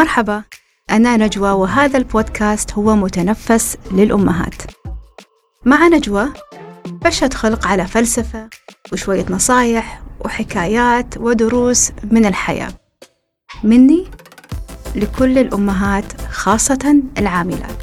[0.00, 0.42] مرحبا
[0.90, 4.62] أنا نجوى وهذا البودكاست هو متنفس للأمهات.
[5.64, 6.28] مع نجوى
[6.86, 8.48] بشهد خلق على فلسفة
[8.92, 12.72] وشوية نصايح وحكايات ودروس من الحياة.
[13.64, 14.06] مني
[14.94, 17.82] لكل الأمهات خاصة العاملات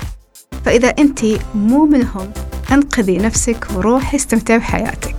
[0.66, 1.20] فإذا أنت
[1.56, 2.32] مو منهم
[2.72, 5.17] انقذي نفسك وروحي استمتعي بحياتك.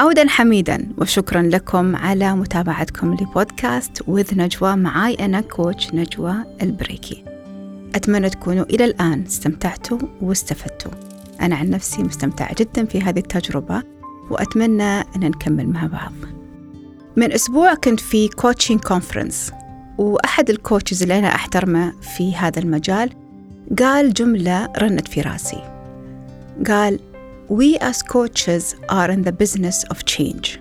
[0.00, 7.24] عودا حميدا وشكرا لكم على متابعتكم ل podcast with نجوى معاي أنا coach نجوى البريكي.
[7.94, 10.92] أتمنى تكونوا إلى الآن استمتعتوا واستفدتوا.
[11.40, 13.82] أنا عن نفسي مستمتعة جدا في هذه التجربة
[14.30, 16.12] وأتمنى أن نكمل مع بعض.
[17.16, 19.52] من أسبوع كنت في coaching conference
[19.98, 23.10] وأحد ال coaches اللي أنا أحترمه في هذا المجال
[23.78, 25.62] قال جملة رنت في راسي.
[26.68, 27.00] قال
[27.50, 30.60] We as coaches are in the business of change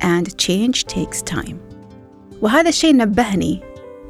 [0.00, 1.56] and change takes time.
[2.42, 3.60] وهذا الشيء نبهني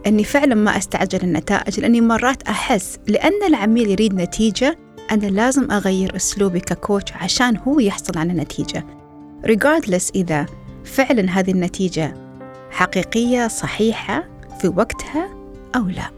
[0.06, 4.78] أني فعلا ما أستعجل النتائج لأني مرات أحس لأن العميل يريد نتيجة
[5.10, 8.86] أنا لازم أغير أسلوبي ككوتش عشان هو يحصل على نتيجة.
[9.46, 10.46] Regardless إذا
[10.84, 12.14] فعلا هذه النتيجة
[12.70, 14.28] حقيقية صحيحة
[14.60, 15.28] في وقتها
[15.76, 16.10] أو لا.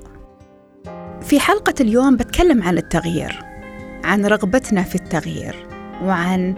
[1.23, 3.42] في حلقة اليوم بتكلم عن التغيير
[4.05, 5.67] عن رغبتنا في التغيير.
[6.02, 6.54] وعن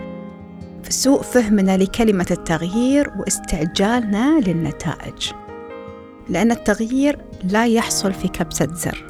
[0.88, 5.32] سوء فهمنا لكلمة التغيير واستعجالنا للنتائج.
[6.28, 9.04] لأن التغيير لا يحصل في كبسة زر.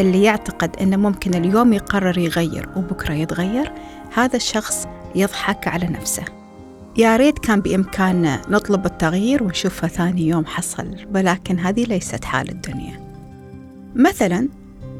[0.00, 3.72] اللي يعتقد أنه ممكن اليوم يقرر يغير وبكرة يتغير
[4.14, 6.24] هذا الشخص يضحك على نفسه.
[6.96, 13.00] يا ريت كان بإمكاننا نطلب التغيير ونشوفه ثاني يوم حصل ولكن هذه ليست حال الدنيا.
[13.94, 14.48] مثلا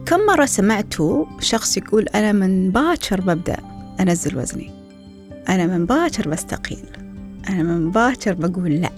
[0.06, 3.71] كم مرة سمعتوا شخص يقول أنا من باكر ببدأ؟
[4.02, 4.70] أنزل وزني.
[5.48, 6.84] أنا من باكر بستقيل.
[7.48, 8.90] أنا من باكر بقول لا.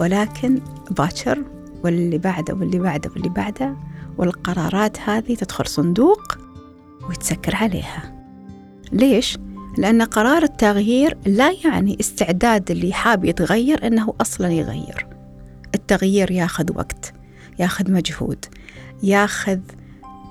[0.00, 1.44] ولكن باكر
[1.84, 3.76] واللي بعده واللي بعده واللي بعده
[4.18, 6.38] والقرارات هذه تدخل صندوق
[7.08, 8.26] ويتسكر عليها.
[8.92, 9.38] ليش؟
[9.78, 15.06] لأن قرار التغيير لا يعني استعداد اللي حاب يتغير أنه أصلا يغير.
[15.74, 17.12] التغيير ياخذ وقت
[17.58, 18.44] ياخذ مجهود
[19.02, 19.58] ياخذ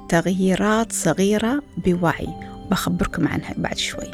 [0.09, 2.50] تغييرات صغيرة بوعي.
[2.71, 4.11] بخبركم عنها بعد شوي.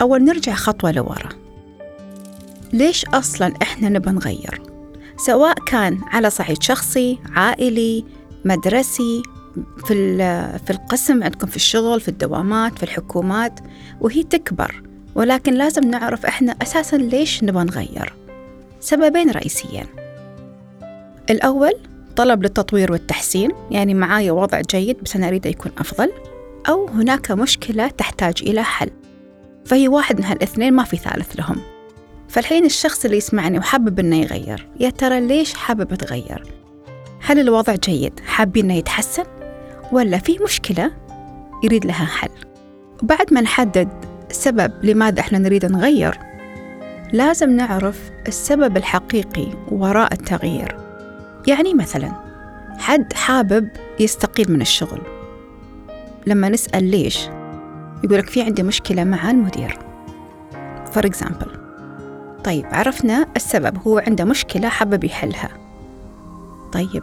[0.00, 1.28] أول نرجع خطوة لورا.
[2.72, 4.62] ليش أصلا إحنا نبى نغير؟
[5.16, 8.04] سواء كان على صعيد شخصي عائلي
[8.44, 9.22] مدرسي
[9.86, 10.16] في
[10.66, 13.60] في القسم عندكم في الشغل في الدوامات في الحكومات
[14.00, 14.82] وهي تكبر.
[15.14, 18.12] ولكن لازم نعرف إحنا أساسا ليش نبغى نغير؟
[18.80, 19.86] سببين رئيسيين.
[21.30, 21.72] الأول
[22.16, 26.12] طلب للتطوير والتحسين يعني معايا وضع جيد بس أنا اريد يكون أفضل.
[26.68, 28.90] أو هناك مشكلة تحتاج إلى حل.
[29.64, 31.56] فهي واحد من هالاثنين ما في ثالث لهم.
[32.28, 36.42] فالحين الشخص اللي يسمعني وحابب إنه يغير يا ترى ليش حابب تغير؟
[37.22, 39.24] هل الوضع جيد؟ حابين إنه يتحسن؟
[39.92, 40.92] ولا في مشكلة؟
[41.64, 42.30] يريد لها حل.
[43.02, 43.88] وبعد ما نحدد
[44.30, 46.18] سبب لماذا إحنا نريد نغير
[47.12, 50.76] لازم نعرف السبب الحقيقي وراء التغيير.
[51.46, 52.12] يعني مثلا
[52.78, 53.68] حد حابب
[54.00, 55.17] يستقيل من الشغل.
[56.28, 57.28] لما نسأل ليش
[58.04, 59.78] يقولك في عندي مشكلة مع المدير
[60.94, 61.58] for example
[62.44, 65.50] طيب عرفنا السبب هو عنده مشكلة حابب يحلها
[66.72, 67.02] طيب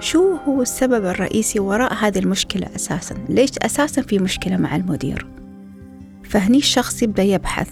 [0.00, 5.26] شو هو السبب الرئيسي وراء هذه المشكلة أساسا؟ ليش أساسا في مشكلة مع المدير؟
[6.24, 7.70] فهني الشخص يبدأ يبحث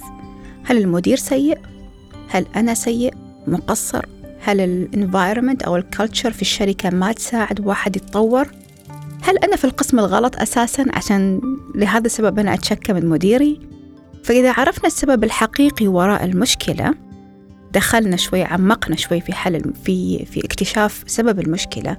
[0.64, 1.58] هل المدير سيء؟
[2.28, 3.14] هل أنا سيء؟
[3.46, 4.06] مقصر؟
[4.40, 8.48] هل ال environment أو ال culture في الشركة ما تساعد واحد يتطور؟
[9.22, 11.40] هل أنا في القسم الغلط أساسا عشان
[11.74, 13.60] لهذا السبب أنا أتشكى من مديري؟
[14.24, 16.94] فإذا عرفنا السبب الحقيقي وراء المشكلة
[17.72, 21.96] دخلنا شوي عمقنا شوي في حل في في اكتشاف سبب المشكلة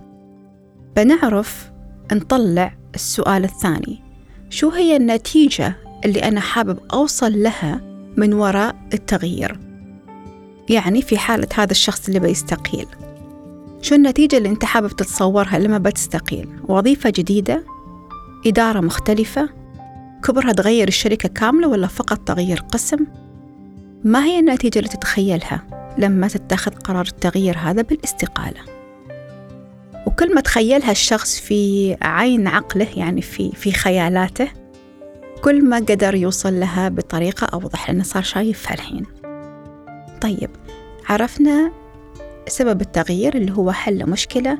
[0.95, 1.71] بنعرف
[2.13, 4.03] نطلع السؤال الثاني.
[4.49, 5.75] شو هي النتيجة
[6.05, 7.81] اللي أنا حابب أوصل لها
[8.17, 9.59] من وراء التغيير؟
[10.69, 12.87] يعني في حالة هذا الشخص اللي بيستقيل.
[13.81, 17.63] شو النتيجة اللي أنت حابب تتصورها لما بتستقيل؟ وظيفة جديدة؟
[18.45, 19.49] إدارة مختلفة؟
[20.23, 23.05] كبرها تغير الشركة كاملة ولا فقط تغيير قسم؟
[24.03, 25.63] ما هي النتيجة اللي تتخيلها
[25.97, 28.61] لما تتخذ قرار التغيير هذا بالاستقالة؟
[30.07, 34.47] وكل ما تخيلها الشخص في عين عقله يعني في في خيالاته
[35.41, 39.05] كل ما قدر يوصل لها بطريقة أوضح لأنه صار شايفها الحين.
[40.21, 40.49] طيب
[41.09, 41.71] عرفنا
[42.49, 44.57] سبب التغيير اللي هو حل مشكلة.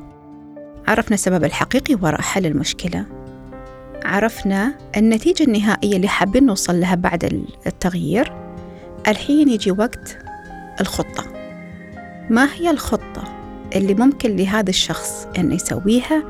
[0.88, 3.06] عرفنا السبب الحقيقي وراء حل المشكلة.
[4.04, 8.32] عرفنا النتيجة النهائية اللي حابين نوصل لها بعد التغيير.
[9.08, 10.18] الحين يجي وقت
[10.80, 11.24] الخطة.
[12.30, 13.22] ما هي الخطة
[13.76, 16.24] اللي ممكن لهذا الشخص أن يسويها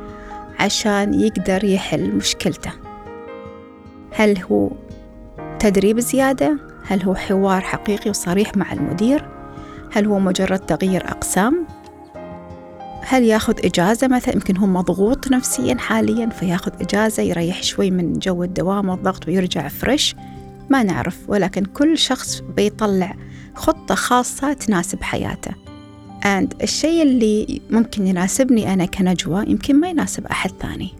[0.61, 2.73] عشان يقدر يحل مشكلته؟
[4.13, 4.71] هل هو
[5.59, 9.40] تدريب زيادة؟ هل هو حوار حقيقي وصريح مع المدير؟
[9.93, 11.67] هل هو مجرد تغيير أقسام؟
[13.03, 18.43] هل ياخذ إجازة مثلا؟ يمكن هو مضغوط نفسيا حاليا فياخذ إجازة يريح شوي من جو
[18.45, 20.17] الدوام والضغط ويرجع فريش.
[20.71, 23.15] ما نعرف ولكن كل شخص بيطلع
[23.55, 25.51] خطة خاصة تناسب حياته.
[26.23, 30.95] And الشيء اللي ممكن يناسبني أنا كنجوى يمكن ما يناسب أحد ثاني.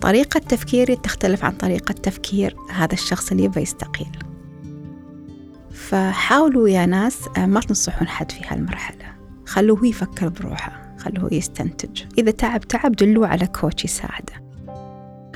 [0.00, 4.23] طريقة تفكيري تختلف عن طريقة تفكير هذا الشخص اللي يبغى يستقيل.
[5.74, 9.14] فحاولوا يا ناس ما تنصحون حد في هالمرحلة.
[9.46, 12.02] خلوه يفكر بروحه خلوه يستنتج.
[12.18, 14.44] إذا تعب تعب دلوه على كوتش يساعده.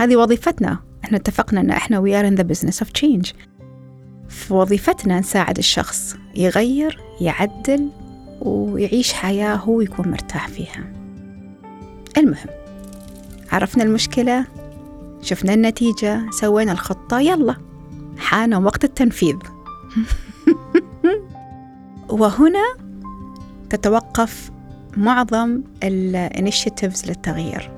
[0.00, 0.79] هذه وظيفتنا.
[1.05, 3.35] إحنا اتفقنا إن إحنا we are in the business of change.
[4.29, 7.88] في وظيفتنا نساعد الشخص يغير يعدل
[8.41, 10.93] ويعيش حياة هو يكون مرتاح فيها.
[12.17, 12.49] المهم
[13.52, 14.46] عرفنا المشكلة
[15.23, 17.56] شفنا النتيجة سوينا الخطة يلا
[18.19, 19.37] حان وقت التنفيذ.
[22.08, 22.75] وهنا
[23.70, 24.50] تتوقف
[24.96, 27.70] معظم الانيشيتيفز للتغيير.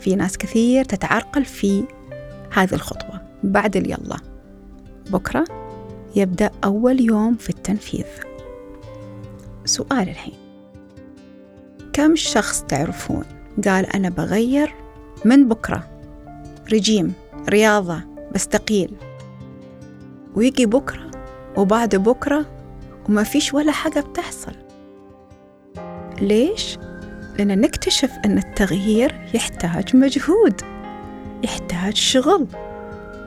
[0.00, 1.84] في ناس كثير تتعرقل في
[2.52, 3.20] هذه الخطوة.
[3.42, 4.16] بعد اليلا.
[5.10, 5.44] بكرة
[6.16, 8.04] يبدأ أول يوم في التنفيذ.
[9.64, 10.34] سؤال الحين.
[11.92, 13.24] كم شخص تعرفون؟
[13.64, 14.74] قال أنا بغير
[15.24, 15.84] من بكرة.
[16.72, 17.12] رجيم
[17.48, 18.00] رياضة
[18.34, 18.94] بستقيل.
[20.34, 21.10] ويجي بكرة
[21.56, 22.53] وبعد بكرة
[23.08, 24.52] وما فيش ولا حاجة بتحصل.
[26.20, 26.78] ليش؟
[27.38, 30.60] لأن نكتشف أن التغيير يحتاج مجهود
[31.44, 32.46] يحتاج شغل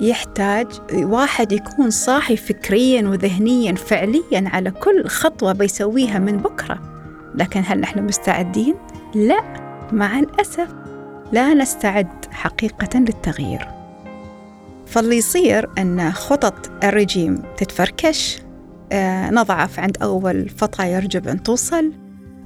[0.01, 6.79] يحتاج واحد يكون صاحي فكريا وذهنيا فعليا على كل خطوة بيسويها من بكرة.
[7.35, 8.75] لكن هل نحن مستعدين؟
[9.15, 9.43] لا
[9.91, 10.67] مع الأسف.
[11.31, 13.67] لا نستعد حقيقة للتغيير.
[14.85, 18.37] فاللي يصير أن خطط الرجيم تتفركش.
[19.31, 21.91] نضعف عند أول فترة يرجب أن توصل.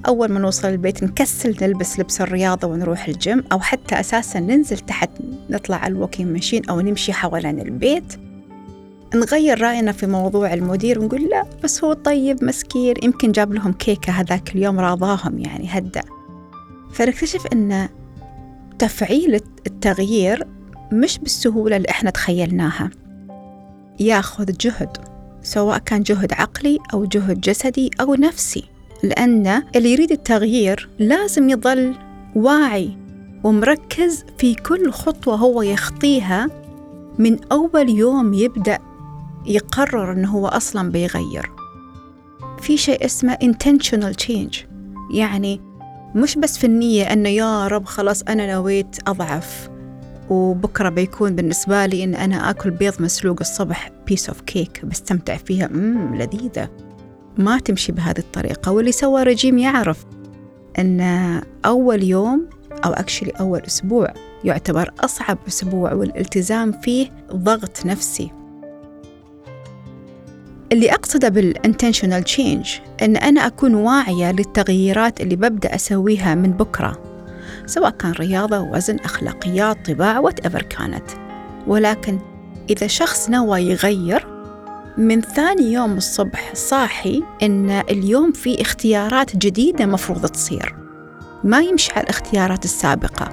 [0.06, 5.10] أول ما نوصل البيت نكسل نلبس لبس الرياضة ونروح الجيم أو حتى أساسا ننزل تحت
[5.50, 8.14] نطلع على ال walking machine أو نمشي حوالين البيت.
[9.14, 14.12] نغير رأينا في موضوع المدير ونقول لا بس هو طيب مسكين يمكن جاب لهم كيكة
[14.12, 16.02] هذاك اليوم راضاهم يعني هدأ
[16.92, 17.88] فنكتشف أن
[18.78, 20.46] تفعيل التغيير
[20.92, 22.90] مش بالسهولة اللي إحنا تخيلناها.
[24.00, 25.11] ياخذ جهد.
[25.42, 28.64] سواء كان جهد عقلي أو جهد جسدي أو نفسي
[29.02, 31.94] لأن اللي يريد التغيير لازم يظل
[32.36, 32.96] واعي
[33.44, 36.48] ومركز في كل خطوة هو يخطيها
[37.18, 38.78] من أول يوم يبدأ
[39.46, 41.50] يقرر أنه هو أصلا بيغير.
[42.60, 44.56] في شيء اسمه intentional change
[45.14, 45.60] يعني
[46.14, 49.70] مش بس في النية أنه يا رب خلاص أنا نويت أضعف
[50.30, 55.68] وبكرة بيكون بالنسبة لي إن أنا آكل بيض مسلوق الصبح piece of cake بستمتع فيها.
[55.68, 56.68] مم لذيذة.
[57.38, 58.72] ما تمشي بهذه الطريقة.
[58.72, 60.04] واللي سوى رجيم يعرف
[60.78, 61.00] أن
[61.64, 62.46] أول يوم
[62.84, 64.14] أو actually أول أسبوع
[64.44, 68.30] يعتبر أصعب أسبوع والالتزام فيه ضغط نفسي.
[70.72, 72.70] اللي أقصده بال intentional change
[73.02, 77.02] أن أنا أكون واعية للتغييرات اللي ببدأ أسويها من بكرة.
[77.66, 81.04] سواء كان رياضة وزن أخلاقيات طباع وات كانت.
[81.66, 82.18] ولكن
[82.70, 84.26] إذا شخص نوى يغير
[84.98, 90.74] من ثاني يوم الصبح صاحي إن اليوم في اختيارات جديدة مفروض تصير.
[91.44, 93.28] ما يمشي على الاختيارات السابقة.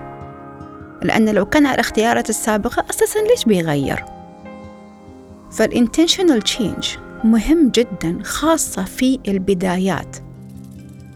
[1.01, 4.05] لأن لو كان على الاختيارات السابقة أساسا ليش بيغير؟
[5.51, 10.17] فالintentional change مهم جدا خاصة في البدايات.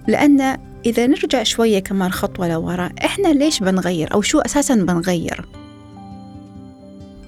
[0.08, 5.46] لأن إذا نرجع شوية كمان خطوة لورا إحنا ليش بنغير؟ أو شو أساسا بنغير؟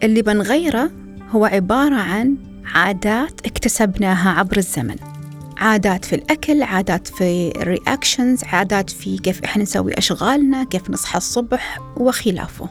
[0.03, 0.91] اللي بنغيره
[1.31, 2.35] هو عبارة عن
[2.65, 4.95] عادات اكتسبناها عبر الزمن.
[5.57, 11.79] عادات في الأكل عادات في الرياكشنز عادات في كيف إحنا نسوي أشغالنا كيف نصحى الصبح
[11.97, 12.69] وخلافه.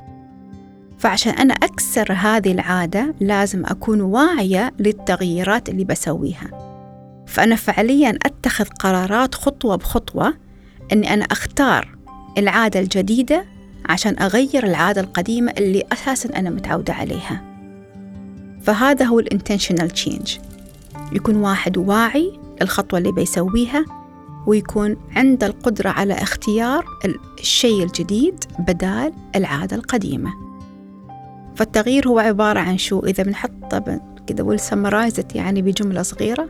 [0.99, 6.51] فعشان أنا أكسر هذه العادة لازم أكون واعية للتغييرات اللي بسويها.
[7.27, 10.35] فأنا فعليا أتخذ قرارات خطوة بخطوة
[10.93, 11.89] أني أنا أختار
[12.39, 13.45] العادة الجديدة
[13.89, 17.43] عشان أغير العادة القديمة اللي أساسا أنا متعودة عليها.
[18.63, 20.39] فهذا هو ال intentional change
[21.13, 23.85] يكون واحد واعي للخطوة اللي بيسويها
[24.47, 26.85] ويكون عنده القدرة على اختيار
[27.41, 30.31] الشيء الجديد بدال العادة القديمة.
[31.57, 33.75] فالتغيير هو عبارة عن شو؟ إذا بنحط
[34.27, 36.49] كذا والسمرايزت يعني بجملة صغيرة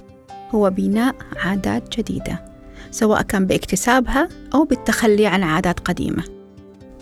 [0.51, 2.45] هو بناء عادات جديدة
[2.91, 6.25] سواء كان باكتسابها أو بالتخلي عن عادات قديمة.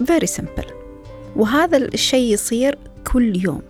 [0.01, 0.73] Very simple.
[1.37, 2.79] وهذا الشيء يصير
[3.13, 3.63] كل يوم.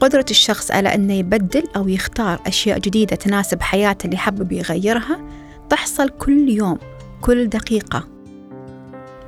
[0.00, 5.20] قدرة الشخص على أنه يبدل أو يختار أشياء جديدة تناسب حياته اللي حابب يغيرها
[5.70, 6.78] تحصل كل يوم
[7.20, 8.08] كل دقيقة.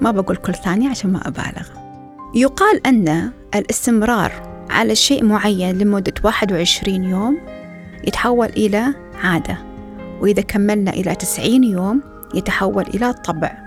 [0.01, 1.69] ما بقول كل ثانية عشان ما أبالغ.
[2.35, 4.33] يقال أن الاستمرار
[4.71, 7.39] على شيء معين لمدة 21 يوم
[8.07, 9.59] يتحول إلى عادة
[10.21, 12.03] وإذا كملنا إلى 90 يوم
[12.35, 13.62] يتحول إلى طبع.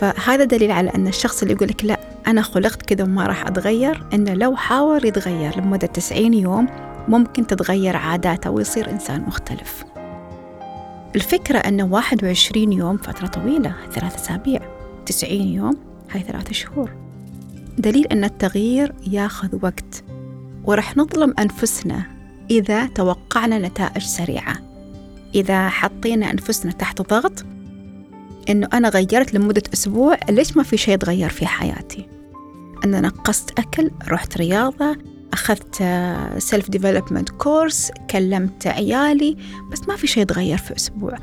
[0.00, 4.06] فهذا دليل على أن الشخص اللي يقول لك لا أنا خلقت كذا وما راح أتغير
[4.14, 6.66] إنه لو حاول يتغير لمدة 90 يوم
[7.08, 9.84] ممكن تتغير عاداته ويصير إنسان مختلف.
[11.16, 14.60] الفكرة أنه 21 يوم فترة طويلة ثلاثة أسابيع
[15.06, 15.76] 90 يوم
[16.10, 16.90] هاي ثلاثة شهور.
[17.78, 20.04] دليل أن التغيير ياخذ وقت
[20.64, 22.02] ورح نظلم أنفسنا
[22.50, 24.56] إذا توقعنا نتائج سريعة.
[25.34, 27.44] إذا حطينا أنفسنا تحت ضغط
[28.48, 32.08] إنه أنا غيرت لمدة أسبوع ليش ما في شيء تغير في حياتي؟
[32.84, 34.96] أنا نقصت أكل رحت رياضة
[35.32, 35.74] أخذت
[36.38, 39.36] self development course كلمت عيالي
[39.72, 41.14] بس ما في شيء تغير في أسبوع.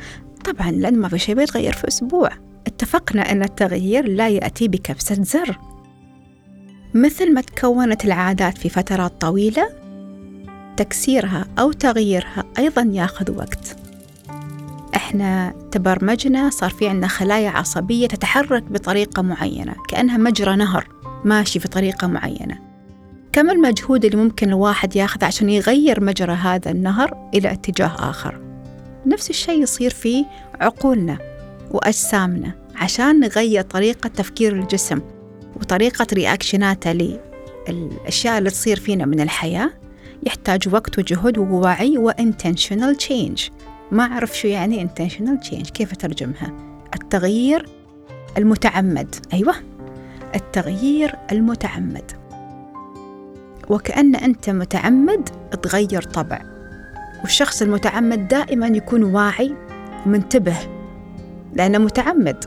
[0.45, 2.29] طبعا لأن ما في شيء بيتغير في أسبوع.
[2.67, 5.59] اتفقنا أن التغيير لا يأتي بكبسة زر.
[6.93, 9.69] مثل ما تكونت العادات في فترات طويلة
[10.77, 13.66] تكسيرها أو تغييرها أيضا ياخذ وقت.
[15.07, 20.87] إحنا تبرمجنا صار في عندنا خلايا عصبية تتحرك بطريقة معينة كأنها مجرى نهر
[21.25, 22.59] ماشي في طريقة معينة.
[23.31, 28.39] كم المجهود اللي ممكن الواحد ياخذ عشان يغير مجرى هذا النهر إلى اتجاه آخر؟
[29.05, 30.25] نفس الشيء يصير في
[30.61, 31.17] عقولنا
[31.71, 35.01] وأجسامنا عشان نغير طريقة تفكير الجسم
[35.55, 37.19] وطريقة reaction اته
[37.69, 39.69] للأشياء اللي تصير فينا من الحياة.
[40.23, 43.49] يحتاج وقت وجهد ووعي و intentional change
[43.91, 46.53] ما أعرف شو يعني intentional change كيف أترجمها؟
[46.93, 47.65] التغيير
[48.37, 49.15] المتعمد.
[49.33, 49.55] أيوة
[50.35, 52.11] التغيير المتعمد.
[53.69, 55.29] وكأن أنت متعمد
[55.61, 56.41] تغير طبع.
[57.21, 59.55] والشخص المتعمد دائما يكون واعي
[60.05, 60.57] ومنتبه
[61.53, 62.45] لأنه متعمد.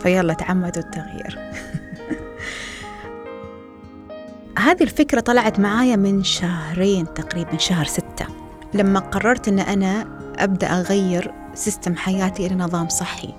[0.00, 1.38] فيلا تعمدوا التغيير.
[4.58, 8.26] هذه الفكرة طلعت معايا من شهرين تقريبا شهر ستة.
[8.74, 13.34] لما قررت أن أنا أبدأ أغير سيستم حياتي إلى نظام صحي.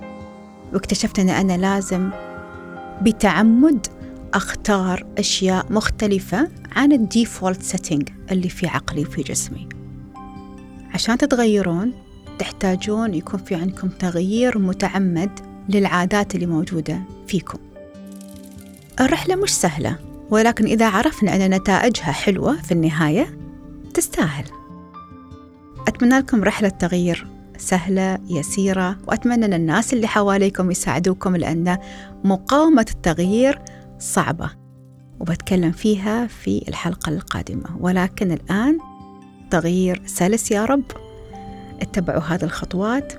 [0.72, 2.10] واكتشفت أن أنا لازم
[3.02, 3.86] بتعمد
[4.34, 9.68] أختار أشياء مختلفة عن ال default setting اللي في عقلي وفي جسمي.
[10.94, 11.92] عشان تتغيرون
[12.38, 15.30] تحتاجون يكون في عندكم تغيير متعمد
[15.68, 17.58] للعادات اللي موجودة فيكم.
[19.00, 19.98] الرحلة مش سهلة
[20.30, 23.38] ولكن إذا عرفنا أن نتائجها حلوة في النهاية
[23.94, 24.44] تستاهل.
[25.88, 27.26] أتمنى لكم رحلة تغيير
[27.58, 31.78] سهلة يسيرة وأتمنى أن الناس اللي حواليكم يساعدوكم لأن
[32.24, 33.62] مقاومة التغيير
[33.98, 34.50] صعبة.
[35.20, 37.76] وبتكلم فيها في الحلقة القادمة.
[37.80, 38.78] ولكن الآن
[39.50, 40.84] تغيير سلس يا رب.
[41.82, 43.12] اتبعوا هذه الخطوات.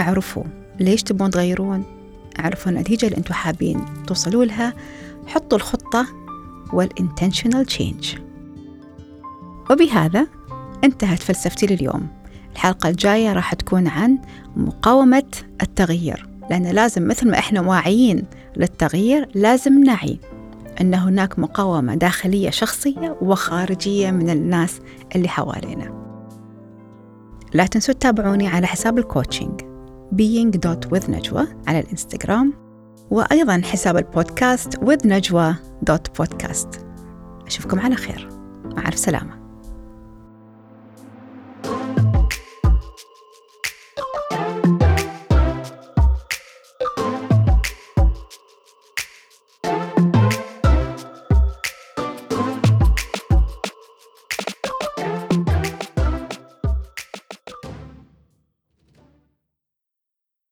[0.00, 0.44] اعرفوا
[0.80, 1.84] ليش تبون تغيرون.
[2.40, 4.74] اعرفوا النتيجة اللي أنتم حابين توصلوا لها.
[5.26, 6.06] حطوا الخطة
[6.72, 8.20] والintentional change.
[9.70, 10.26] وبهذا
[10.84, 12.08] انتهت فلسفتي لليوم.
[12.52, 14.18] الحلقة الجاية راح تكون عن
[14.56, 15.24] مقاومة
[15.62, 18.24] التغيير لأن لازم مثل ما إحنا واعيين
[18.56, 20.20] للتغيير لازم نعي
[20.80, 24.80] أن هناك مقاومة داخلية شخصية وخارجية من الناس
[25.16, 26.06] اللي حوالينا.
[27.54, 29.60] لا تنسوا تتابعوني على حساب الكوتشنج
[30.12, 31.10] being.with
[31.66, 32.52] على الإنستغرام
[33.10, 35.06] وأيضا حساب البودكاست with
[37.46, 38.28] أشوفكم على خير.
[38.64, 39.35] مع الف سلامة.